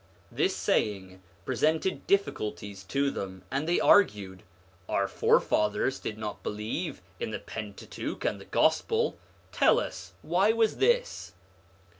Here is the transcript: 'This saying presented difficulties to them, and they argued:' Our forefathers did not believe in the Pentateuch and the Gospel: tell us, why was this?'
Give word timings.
'This 0.41 0.55
saying 0.55 1.21
presented 1.45 2.07
difficulties 2.07 2.83
to 2.85 3.11
them, 3.11 3.43
and 3.51 3.69
they 3.69 3.79
argued:' 3.79 4.41
Our 4.89 5.07
forefathers 5.07 5.99
did 5.99 6.17
not 6.17 6.41
believe 6.41 7.03
in 7.19 7.29
the 7.29 7.37
Pentateuch 7.37 8.25
and 8.25 8.41
the 8.41 8.45
Gospel: 8.45 9.19
tell 9.51 9.79
us, 9.79 10.13
why 10.23 10.53
was 10.53 10.77
this?' 10.77 11.33